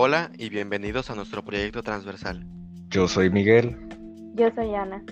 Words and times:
Hola 0.00 0.30
y 0.38 0.48
bienvenidos 0.48 1.10
a 1.10 1.16
nuestro 1.16 1.44
proyecto 1.44 1.82
transversal. 1.82 2.46
Yo 2.88 3.08
soy 3.08 3.30
Miguel. 3.30 3.76
Yo 4.36 4.48
soy 4.54 4.72
Ana. 4.72 5.02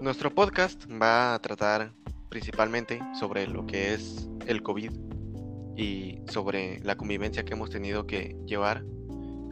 Nuestro 0.00 0.34
podcast 0.34 0.86
va 0.90 1.34
a 1.34 1.38
tratar 1.42 1.92
principalmente 2.30 2.98
sobre 3.20 3.46
lo 3.46 3.66
que 3.66 3.92
es 3.92 4.26
el 4.46 4.62
COVID 4.62 4.92
y 5.76 6.18
sobre 6.28 6.80
la 6.80 6.96
convivencia 6.96 7.44
que 7.44 7.52
hemos 7.52 7.68
tenido 7.68 8.06
que 8.06 8.38
llevar 8.46 8.84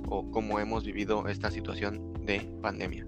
o 0.08 0.30
cómo 0.30 0.60
hemos 0.60 0.86
vivido 0.86 1.28
esta 1.28 1.50
situación 1.50 2.14
de 2.24 2.40
pandemia. 2.62 3.04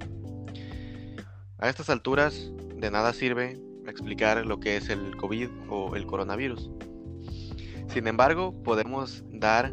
A 1.56 1.70
estas 1.70 1.88
alturas 1.88 2.52
de 2.76 2.90
nada 2.90 3.14
sirve 3.14 3.58
explicar 3.86 4.44
lo 4.44 4.60
que 4.60 4.76
es 4.76 4.90
el 4.90 5.16
COVID 5.16 5.48
o 5.70 5.96
el 5.96 6.04
coronavirus. 6.04 6.70
Sin 7.86 8.06
embargo, 8.08 8.62
podemos 8.62 9.24
dar 9.30 9.72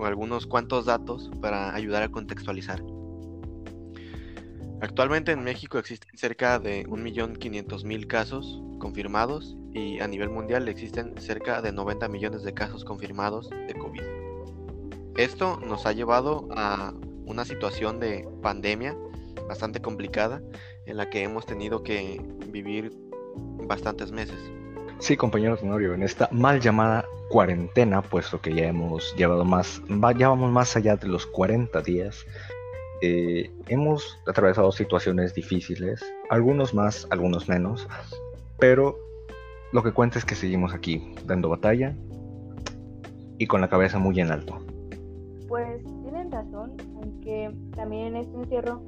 algunos 0.00 0.46
cuantos 0.46 0.86
datos 0.86 1.30
para 1.40 1.74
ayudar 1.74 2.02
a 2.02 2.08
contextualizar. 2.08 2.82
Actualmente 4.80 5.32
en 5.32 5.42
México 5.42 5.78
existen 5.78 6.16
cerca 6.18 6.58
de 6.58 6.86
1.500.000 6.86 8.06
casos 8.06 8.60
confirmados 8.78 9.56
y 9.72 10.00
a 10.00 10.08
nivel 10.08 10.28
mundial 10.28 10.68
existen 10.68 11.14
cerca 11.18 11.62
de 11.62 11.72
90 11.72 12.08
millones 12.08 12.42
de 12.42 12.52
casos 12.52 12.84
confirmados 12.84 13.48
de 13.50 13.74
COVID. 13.74 14.02
Esto 15.16 15.58
nos 15.60 15.86
ha 15.86 15.92
llevado 15.92 16.48
a 16.50 16.92
una 17.24 17.44
situación 17.44 18.00
de 18.00 18.28
pandemia 18.42 18.96
bastante 19.48 19.80
complicada 19.80 20.42
en 20.86 20.96
la 20.96 21.08
que 21.08 21.22
hemos 21.22 21.46
tenido 21.46 21.82
que 21.82 22.20
vivir 22.48 22.92
bastantes 23.66 24.12
meses. 24.12 24.38
Sí, 24.98 25.16
compañero 25.16 25.56
Tenorio, 25.56 25.94
en 25.94 26.02
esta 26.02 26.28
mal 26.32 26.60
llamada 26.60 27.04
cuarentena, 27.28 28.00
puesto 28.00 28.40
que 28.40 28.54
ya 28.54 28.68
hemos 28.68 29.14
llevado 29.16 29.44
más, 29.44 29.82
ya 30.16 30.28
vamos 30.28 30.50
más 30.50 30.76
allá 30.76 30.96
de 30.96 31.08
los 31.08 31.26
40 31.26 31.80
días, 31.82 32.24
eh, 33.02 33.50
hemos 33.68 34.18
atravesado 34.26 34.72
situaciones 34.72 35.34
difíciles, 35.34 36.02
algunos 36.30 36.72
más, 36.72 37.06
algunos 37.10 37.48
menos, 37.48 37.86
pero 38.58 38.96
lo 39.72 39.82
que 39.82 39.92
cuenta 39.92 40.18
es 40.18 40.24
que 40.24 40.34
seguimos 40.34 40.72
aquí, 40.72 41.14
dando 41.26 41.48
batalla 41.48 41.94
y 43.38 43.46
con 43.46 43.60
la 43.60 43.68
cabeza 43.68 43.98
muy 43.98 44.20
en 44.20 44.30
alto. 44.30 44.64
Pues 45.48 45.82
tienen 46.02 46.30
razón, 46.30 46.76
aunque 46.94 47.54
también 47.74 48.14
en 48.14 48.16
este 48.16 48.36
encierro 48.36 48.80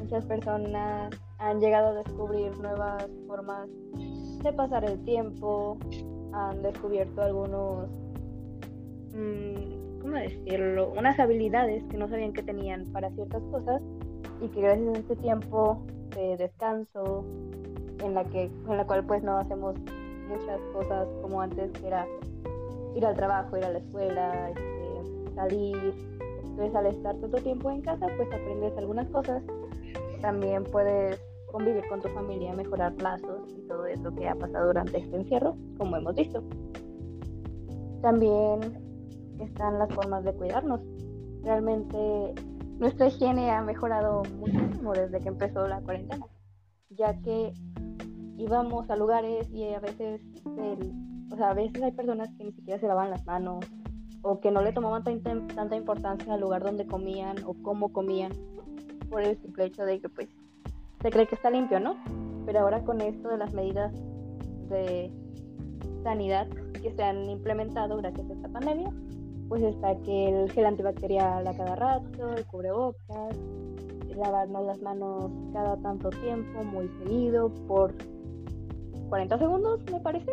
muchas 0.00 0.24
personas 0.26 1.14
han 1.38 1.60
llegado 1.60 1.88
a 1.88 2.02
descubrir 2.02 2.56
nuevas 2.58 3.06
formas 3.26 3.68
de 4.42 4.52
pasar 4.52 4.84
el 4.84 5.02
tiempo, 5.04 5.78
han 6.32 6.62
descubierto 6.62 7.22
algunos, 7.22 7.88
mm, 9.14 10.00
¿cómo 10.00 10.16
decirlo? 10.16 10.92
Unas 10.96 11.18
habilidades 11.18 11.84
que 11.84 11.96
no 11.96 12.08
sabían 12.08 12.32
que 12.32 12.42
tenían 12.42 12.86
para 12.86 13.10
ciertas 13.10 13.42
cosas 13.50 13.82
y 14.40 14.48
que 14.48 14.60
gracias 14.60 14.96
a 14.96 14.98
este 14.98 15.16
tiempo 15.16 15.82
de 16.14 16.36
descanso, 16.36 17.24
en 18.00 18.14
la, 18.14 18.24
que, 18.24 18.44
en 18.44 18.76
la 18.76 18.86
cual 18.86 19.04
pues 19.04 19.22
no 19.22 19.38
hacemos 19.38 19.76
muchas 20.28 20.60
cosas 20.72 21.06
como 21.20 21.40
antes, 21.40 21.70
que 21.72 21.86
era 21.86 22.06
ir 22.96 23.06
al 23.06 23.14
trabajo, 23.14 23.56
ir 23.56 23.64
a 23.64 23.70
la 23.70 23.78
escuela, 23.78 24.50
este, 24.50 25.34
salir. 25.34 25.94
Entonces 26.44 26.74
al 26.74 26.86
estar 26.86 27.16
todo 27.16 27.36
tiempo 27.38 27.70
en 27.70 27.80
casa, 27.82 28.06
pues 28.16 28.28
aprendes 28.32 28.76
algunas 28.76 29.08
cosas. 29.08 29.42
También 30.20 30.64
puedes 30.64 31.20
convivir 31.52 31.86
con 31.88 32.00
tu 32.00 32.08
familia, 32.08 32.54
mejorar 32.54 32.94
lazos 33.00 33.54
y 33.56 33.60
todo 33.68 33.86
eso 33.86 34.12
que 34.14 34.28
ha 34.28 34.34
pasado 34.34 34.66
durante 34.68 34.98
este 34.98 35.16
encierro, 35.16 35.56
como 35.78 35.96
hemos 35.96 36.14
visto. 36.14 36.42
También 38.00 38.60
están 39.38 39.78
las 39.78 39.92
formas 39.94 40.24
de 40.24 40.32
cuidarnos. 40.32 40.80
Realmente 41.44 42.34
nuestra 42.78 43.06
higiene 43.06 43.50
ha 43.50 43.62
mejorado 43.62 44.22
muchísimo 44.38 44.92
desde 44.92 45.20
que 45.20 45.28
empezó 45.28 45.68
la 45.68 45.80
cuarentena, 45.82 46.26
ya 46.90 47.16
que 47.20 47.52
íbamos 48.38 48.90
a 48.90 48.96
lugares 48.96 49.48
y 49.52 49.72
a 49.72 49.80
veces, 49.80 50.20
o 51.30 51.36
sea, 51.36 51.50
a 51.50 51.54
veces 51.54 51.82
hay 51.82 51.92
personas 51.92 52.30
que 52.36 52.44
ni 52.44 52.52
siquiera 52.52 52.80
se 52.80 52.88
lavan 52.88 53.10
las 53.10 53.24
manos 53.26 53.64
o 54.22 54.40
que 54.40 54.50
no 54.50 54.62
le 54.62 54.72
tomaban 54.72 55.04
tanta 55.04 55.76
importancia 55.76 56.34
al 56.34 56.40
lugar 56.40 56.62
donde 56.62 56.86
comían 56.86 57.36
o 57.44 57.54
cómo 57.54 57.92
comían 57.92 58.32
por 59.10 59.22
el 59.22 59.36
simple 59.40 59.66
hecho 59.66 59.84
de 59.84 60.00
que 60.00 60.08
pues 60.08 60.28
se 61.02 61.10
cree 61.10 61.26
que 61.26 61.34
está 61.34 61.50
limpio, 61.50 61.80
¿no? 61.80 61.96
Pero 62.46 62.60
ahora 62.60 62.82
con 62.84 63.00
esto 63.00 63.28
de 63.28 63.38
las 63.38 63.52
medidas 63.52 63.92
de 64.68 65.10
sanidad 66.02 66.48
que 66.80 66.92
se 66.92 67.02
han 67.02 67.28
implementado 67.28 67.96
gracias 67.98 68.30
a 68.30 68.32
esta 68.32 68.48
pandemia, 68.48 68.90
pues 69.48 69.62
está 69.62 69.96
que 69.98 70.28
el 70.28 70.50
gel 70.52 70.66
antibacterial 70.66 71.46
a 71.46 71.56
cada 71.56 71.76
rato, 71.76 72.32
el 72.34 72.46
cubrebocas, 72.46 73.36
lavarnos 74.16 74.66
las 74.66 74.80
manos 74.82 75.30
cada 75.52 75.76
tanto 75.78 76.10
tiempo, 76.10 76.62
muy 76.64 76.88
seguido, 76.98 77.52
por 77.66 77.94
40 79.08 79.38
segundos, 79.38 79.80
me 79.90 80.00
parece. 80.00 80.32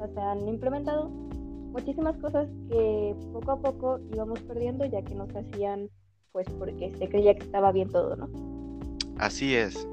O 0.00 0.06
sea, 0.14 0.32
han 0.32 0.48
implementado 0.48 1.08
muchísimas 1.08 2.16
cosas 2.18 2.48
que 2.68 3.16
poco 3.32 3.52
a 3.52 3.56
poco 3.60 4.00
íbamos 4.12 4.40
perdiendo 4.42 4.84
ya 4.84 5.02
que 5.02 5.14
nos 5.14 5.34
hacían, 5.34 5.90
pues 6.32 6.48
porque 6.58 6.90
se 6.90 7.08
creía 7.08 7.34
que 7.34 7.44
estaba 7.44 7.72
bien 7.72 7.90
todo, 7.90 8.16
¿no? 8.16 8.57
Así 9.18 9.56
es. 9.56 9.86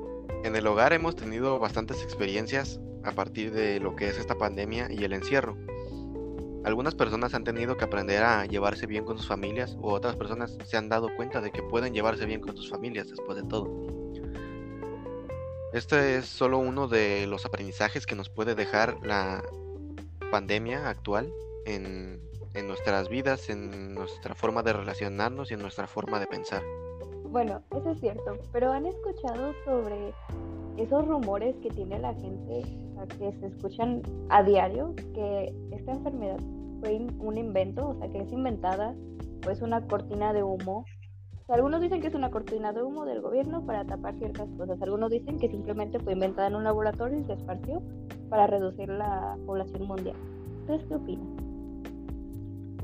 En 0.44 0.56
el 0.56 0.68
hogar 0.68 0.94
hemos 0.94 1.16
tenido 1.16 1.58
bastantes 1.58 2.04
experiencias 2.04 2.80
a 3.04 3.12
partir 3.12 3.52
de 3.52 3.80
lo 3.80 3.96
que 3.96 4.08
es 4.08 4.18
esta 4.20 4.36
pandemia 4.36 4.88
y 4.92 5.04
el 5.04 5.14
encierro. 5.14 5.58
Algunas 6.64 6.94
personas 6.94 7.34
han 7.34 7.44
tenido 7.44 7.76
que 7.76 7.86
aprender 7.86 8.24
a 8.24 8.46
llevarse 8.46 8.86
bien 8.86 9.04
con 9.04 9.18
sus 9.18 9.28
familias 9.28 9.78
o 9.82 9.94
otras 9.94 10.16
personas 10.16 10.58
se 10.66 10.78
han 10.78 10.90
dado 10.90 11.16
cuenta 11.16 11.42
de 11.42 11.52
que 11.52 11.64
pueden 11.64 11.94
llevarse 11.94 12.26
bien 12.26 12.40
con 12.40 12.56
sus 12.56 12.70
familias 12.70 13.10
después 13.10 13.38
de 13.38 13.44
todo. 13.44 13.70
Este 15.74 16.18
es 16.18 16.26
solo 16.26 16.60
uno 16.60 16.88
de 16.88 17.28
los 17.28 17.46
aprendizajes 17.46 18.06
que 18.06 18.16
nos 18.16 18.30
puede 18.30 18.56
dejar 18.56 18.98
la 19.04 19.44
pandemia 20.32 20.88
actual 20.88 21.34
en, 21.66 22.22
nuestras 22.66 23.10
vidas, 23.10 23.50
en 23.50 23.94
nuestra 23.94 24.36
forma 24.36 24.64
de 24.64 24.74
relacionarnos 24.74 25.52
y 25.52 25.56
en 25.56 25.62
nuestra 25.62 25.88
forma 25.88 26.20
de 26.20 26.28
pensar. 26.28 26.64
Bueno, 27.36 27.62
eso 27.76 27.92
es 27.92 28.00
cierto, 28.00 28.38
pero 28.54 28.72
¿han 28.72 28.86
escuchado 28.86 29.52
sobre 29.66 30.14
esos 30.78 31.06
rumores 31.06 31.54
que 31.58 31.68
tiene 31.68 32.00
la 32.00 32.14
gente, 32.14 32.62
que 33.20 33.34
se 33.34 33.48
escuchan 33.48 34.02
a 34.30 34.42
diario, 34.42 34.96
que 35.14 35.54
esta 35.72 35.92
enfermedad 35.92 36.40
fue 36.80 37.06
un 37.20 37.38
invento, 37.38 37.90
o 37.90 37.96
sea, 38.00 38.08
que 38.08 38.20
es 38.20 38.32
inventada, 38.32 38.96
o 39.46 39.50
es 39.50 39.62
una 39.62 39.86
cortina 39.86 40.32
de 40.32 40.44
humo? 40.44 40.86
algunos 41.50 41.82
dicen 41.82 42.00
que 42.00 42.08
es 42.08 42.16
una 42.16 42.32
cortina 42.32 42.72
de 42.72 42.82
humo 42.82 43.04
del 43.04 43.20
gobierno 43.20 43.66
para 43.66 43.84
tapar 43.84 44.16
ciertas 44.18 44.48
cosas, 44.58 44.82
algunos 44.82 45.12
dicen 45.12 45.38
que 45.38 45.50
simplemente 45.50 46.00
fue 46.00 46.14
inventada 46.14 46.48
en 46.48 46.56
un 46.56 46.64
laboratorio 46.64 47.20
y 47.20 47.26
se 47.26 47.34
esparció 47.34 47.84
para 48.30 48.48
reducir 48.48 48.88
la 48.88 49.38
población 49.46 49.86
mundial. 49.88 50.16
¿Ustedes 50.62 50.86
qué 50.88 50.96
opinan? 50.96 51.36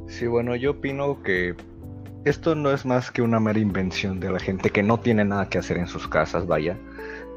Sí, 0.08 0.28
bueno, 0.28 0.58
yo 0.58 0.72
opino 0.72 1.24
que 1.24 1.56
esto 2.26 2.56
no 2.56 2.72
es 2.72 2.86
más 2.86 3.12
que 3.12 3.22
una 3.22 3.40
mera 3.40 3.60
invención 3.60 4.20
de 4.20 4.32
la 4.32 4.40
gente 4.40 4.70
que 4.70 4.84
no 4.84 5.00
tiene 5.00 5.26
nada 5.26 5.50
que 5.50 5.58
hacer 5.58 5.78
en 5.78 5.88
sus 5.88 6.08
casas, 6.08 6.46
vaya, 6.46 6.78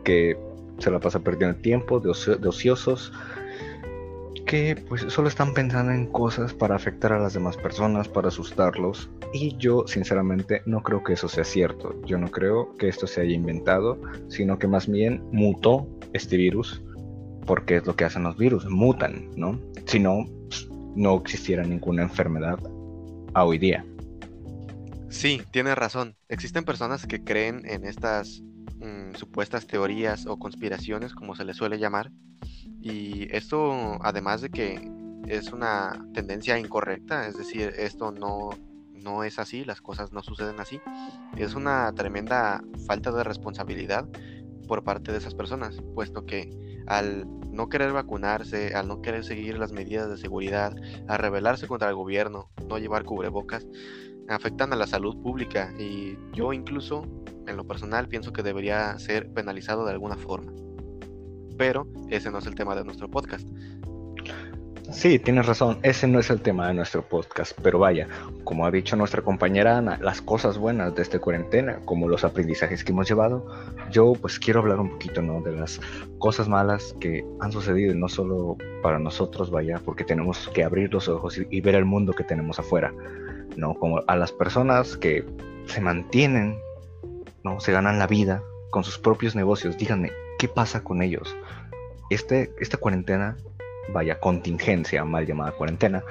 que 0.04 0.38
se 0.78 0.90
la 0.90 1.00
pasa 1.00 1.20
perdiendo 1.20 1.56
el 1.56 1.62
tiempo, 1.62 2.00
de, 2.00 2.10
ociosos, 2.10 3.12
que 4.46 4.76
pues 4.88 5.06
solo 5.08 5.28
están 5.28 5.54
pensando 5.54 5.92
en 5.92 6.06
cosas 6.06 6.52
para 6.52 6.76
afectar 6.76 7.12
a 7.12 7.18
las 7.18 7.32
demás 7.32 7.56
personas, 7.56 8.08
para 8.08 8.28
asustarlos. 8.28 9.08
Y 9.32 9.56
yo 9.56 9.86
sinceramente 9.86 10.62
no 10.66 10.82
creo 10.82 11.02
que 11.02 11.14
eso 11.14 11.28
sea 11.28 11.44
cierto. 11.44 11.94
Yo 12.04 12.18
no 12.18 12.30
creo 12.30 12.76
que 12.76 12.88
esto 12.88 13.06
se 13.06 13.22
haya 13.22 13.32
inventado, 13.32 13.98
sino 14.28 14.58
que 14.58 14.68
más 14.68 14.86
bien 14.86 15.24
mutó 15.32 15.88
este 16.12 16.36
virus, 16.36 16.82
porque 17.46 17.76
es 17.76 17.86
lo 17.86 17.96
que 17.96 18.04
hacen 18.04 18.24
los 18.24 18.36
virus, 18.36 18.66
mutan, 18.66 19.30
¿no? 19.34 19.58
Si 19.86 19.98
no, 19.98 20.26
no 20.94 21.16
existiera 21.16 21.62
ninguna 21.62 22.02
enfermedad 22.02 22.58
a 23.32 23.44
hoy 23.44 23.58
día. 23.58 23.84
Sí, 25.14 25.40
tiene 25.52 25.76
razón. 25.76 26.16
Existen 26.28 26.64
personas 26.64 27.06
que 27.06 27.22
creen 27.22 27.62
en 27.66 27.84
estas 27.84 28.42
mm, 28.80 29.14
supuestas 29.14 29.64
teorías 29.64 30.26
o 30.26 30.38
conspiraciones, 30.38 31.14
como 31.14 31.36
se 31.36 31.44
les 31.44 31.56
suele 31.56 31.78
llamar. 31.78 32.10
Y 32.82 33.28
esto, 33.34 33.96
además 34.02 34.40
de 34.40 34.50
que 34.50 34.90
es 35.28 35.52
una 35.52 36.04
tendencia 36.12 36.58
incorrecta, 36.58 37.28
es 37.28 37.38
decir, 37.38 37.72
esto 37.78 38.10
no, 38.10 38.50
no 38.92 39.22
es 39.22 39.38
así, 39.38 39.64
las 39.64 39.80
cosas 39.80 40.12
no 40.12 40.20
suceden 40.22 40.58
así, 40.58 40.80
es 41.36 41.54
una 41.54 41.92
tremenda 41.94 42.62
falta 42.86 43.12
de 43.12 43.22
responsabilidad 43.22 44.06
por 44.66 44.82
parte 44.82 45.12
de 45.12 45.18
esas 45.18 45.34
personas, 45.34 45.76
puesto 45.94 46.26
que 46.26 46.50
al 46.86 47.24
no 47.52 47.68
querer 47.68 47.92
vacunarse, 47.92 48.74
al 48.74 48.88
no 48.88 49.00
querer 49.00 49.24
seguir 49.24 49.58
las 49.58 49.72
medidas 49.72 50.10
de 50.10 50.16
seguridad, 50.16 50.74
al 51.06 51.18
rebelarse 51.18 51.68
contra 51.68 51.88
el 51.88 51.94
gobierno, 51.94 52.50
no 52.68 52.78
llevar 52.78 53.04
cubrebocas, 53.04 53.64
afectan 54.28 54.72
a 54.72 54.76
la 54.76 54.86
salud 54.86 55.20
pública 55.22 55.72
y 55.78 56.16
yo 56.32 56.52
incluso 56.52 57.06
en 57.46 57.56
lo 57.56 57.66
personal 57.66 58.08
pienso 58.08 58.32
que 58.32 58.42
debería 58.42 58.98
ser 58.98 59.32
penalizado 59.32 59.84
de 59.84 59.92
alguna 59.92 60.16
forma. 60.16 60.52
Pero 61.56 61.86
ese 62.08 62.30
no 62.30 62.38
es 62.38 62.46
el 62.46 62.54
tema 62.54 62.74
de 62.74 62.84
nuestro 62.84 63.10
podcast. 63.10 63.46
Sí, 64.90 65.18
tienes 65.18 65.46
razón, 65.46 65.78
ese 65.82 66.06
no 66.06 66.20
es 66.20 66.30
el 66.30 66.40
tema 66.40 66.68
de 66.68 66.74
nuestro 66.74 67.02
podcast, 67.02 67.58
pero 67.62 67.78
vaya, 67.78 68.06
como 68.44 68.66
ha 68.66 68.70
dicho 68.70 68.96
nuestra 68.96 69.22
compañera 69.22 69.78
Ana, 69.78 69.98
las 70.00 70.20
cosas 70.20 70.58
buenas 70.58 70.94
de 70.94 71.02
esta 71.02 71.18
cuarentena, 71.18 71.80
como 71.86 72.06
los 72.06 72.22
aprendizajes 72.22 72.84
que 72.84 72.92
hemos 72.92 73.08
llevado, 73.08 73.46
yo 73.90 74.12
pues 74.12 74.38
quiero 74.38 74.60
hablar 74.60 74.80
un 74.80 74.90
poquito, 74.90 75.22
¿no? 75.22 75.40
De 75.40 75.52
las 75.52 75.80
cosas 76.18 76.48
malas 76.48 76.94
que 77.00 77.24
han 77.40 77.50
sucedido, 77.50 77.94
no 77.94 78.08
solo 78.08 78.56
para 78.82 78.98
nosotros, 78.98 79.50
vaya, 79.50 79.80
porque 79.82 80.04
tenemos 80.04 80.48
que 80.50 80.62
abrir 80.62 80.92
los 80.92 81.08
ojos 81.08 81.38
y, 81.38 81.46
y 81.50 81.60
ver 81.62 81.76
el 81.76 81.86
mundo 81.86 82.12
que 82.12 82.22
tenemos 82.22 82.58
afuera, 82.58 82.92
¿no? 83.56 83.74
Como 83.74 84.02
a 84.06 84.16
las 84.16 84.32
personas 84.32 84.96
que 84.96 85.24
se 85.66 85.80
mantienen, 85.80 86.58
¿no? 87.42 87.60
Se 87.60 87.72
ganan 87.72 87.98
la 87.98 88.06
vida 88.06 88.42
con 88.70 88.84
sus 88.84 88.98
propios 88.98 89.34
negocios, 89.34 89.76
díganme, 89.76 90.12
¿qué 90.38 90.48
pasa 90.48 90.82
con 90.82 91.02
ellos? 91.02 91.34
Este, 92.10 92.52
esta 92.60 92.76
cuarentena 92.76 93.36
vaya 93.92 94.20
contingencia, 94.20 95.04
mal 95.04 95.26
llamada 95.26 95.52
cuarentena, 95.52 96.02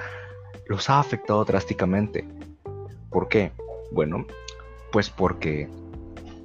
los 0.66 0.88
ha 0.90 1.00
afectado 1.00 1.44
drásticamente. 1.44 2.26
¿Por 3.10 3.28
qué? 3.28 3.52
Bueno, 3.92 4.26
pues 4.90 5.10
porque 5.10 5.68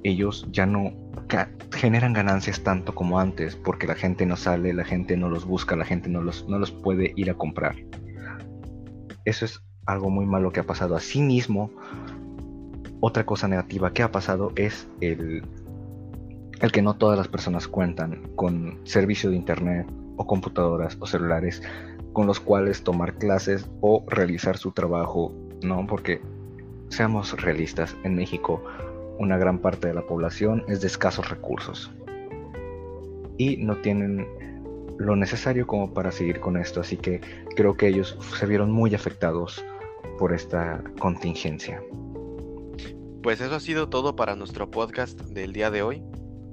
ellos 0.02 0.46
ya 0.50 0.66
no 0.66 0.92
generan 1.72 2.12
ganancias 2.12 2.62
tanto 2.62 2.94
como 2.94 3.18
antes, 3.18 3.56
porque 3.56 3.86
la 3.86 3.94
gente 3.94 4.26
no 4.26 4.36
sale, 4.36 4.72
la 4.72 4.84
gente 4.84 5.16
no 5.16 5.28
los 5.28 5.44
busca, 5.44 5.76
la 5.76 5.84
gente 5.84 6.08
no 6.08 6.22
los, 6.22 6.48
no 6.48 6.58
los 6.58 6.70
puede 6.70 7.12
ir 7.16 7.30
a 7.30 7.34
comprar. 7.34 7.76
Eso 9.24 9.44
es 9.44 9.62
algo 9.86 10.10
muy 10.10 10.26
malo 10.26 10.52
que 10.52 10.60
ha 10.60 10.66
pasado. 10.66 10.96
Asimismo, 10.96 11.70
otra 13.00 13.24
cosa 13.24 13.48
negativa 13.48 13.92
que 13.92 14.02
ha 14.02 14.12
pasado 14.12 14.52
es 14.56 14.88
el, 15.00 15.42
el 16.60 16.72
que 16.72 16.82
no 16.82 16.94
todas 16.94 17.18
las 17.18 17.28
personas 17.28 17.68
cuentan 17.68 18.30
con 18.36 18.78
servicio 18.84 19.30
de 19.30 19.36
internet 19.36 19.86
o 20.16 20.26
computadoras 20.26 20.96
o 21.00 21.06
celulares 21.06 21.62
con 22.12 22.26
los 22.26 22.40
cuales 22.40 22.82
tomar 22.82 23.14
clases 23.14 23.70
o 23.80 24.04
realizar 24.08 24.56
su 24.56 24.72
trabajo, 24.72 25.32
¿no? 25.62 25.86
Porque 25.86 26.20
seamos 26.88 27.40
realistas, 27.40 27.96
en 28.02 28.16
México 28.16 28.62
una 29.18 29.36
gran 29.36 29.58
parte 29.58 29.88
de 29.88 29.94
la 29.94 30.02
población 30.02 30.64
es 30.66 30.80
de 30.80 30.86
escasos 30.86 31.28
recursos 31.28 31.90
y 33.36 33.58
no 33.58 33.76
tienen 33.76 34.26
lo 35.00 35.16
necesario 35.16 35.66
como 35.66 35.94
para 35.94 36.12
seguir 36.12 36.40
con 36.40 36.58
esto, 36.58 36.80
así 36.80 36.98
que 36.98 37.22
creo 37.56 37.74
que 37.74 37.88
ellos 37.88 38.18
se 38.38 38.46
vieron 38.46 38.70
muy 38.70 38.94
afectados 38.94 39.64
por 40.18 40.34
esta 40.34 40.84
contingencia. 40.98 41.82
Pues 43.22 43.40
eso 43.40 43.54
ha 43.54 43.60
sido 43.60 43.88
todo 43.88 44.14
para 44.14 44.36
nuestro 44.36 44.70
podcast 44.70 45.18
del 45.22 45.54
día 45.54 45.70
de 45.70 45.82
hoy. 45.82 46.02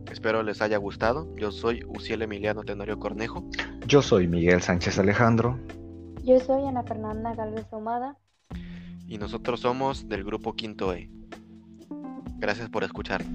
Espero 0.10 0.44
les 0.44 0.62
haya 0.62 0.78
gustado. 0.78 1.28
Yo 1.36 1.52
soy 1.52 1.84
Uciel 1.88 2.22
Emiliano 2.22 2.64
Tenorio 2.64 2.98
Cornejo. 3.00 3.46
Yo 3.86 4.02
soy 4.02 4.30
Miguel 4.30 4.62
Sánchez 4.62 4.98
Alejandro. 4.98 5.60
Yo 6.24 6.40
soy 6.40 6.66
Ana 6.66 6.84
Fernanda 6.84 7.36
Galvez 7.36 7.68
Omada. 7.72 8.18
Y 9.10 9.18
nosotros 9.18 9.60
somos 9.60 10.08
del 10.08 10.24
grupo 10.24 10.56
Quinto 10.56 10.94
E. 10.94 11.10
Gracias 12.38 12.70
por 12.70 12.86
escuchar. 12.86 13.26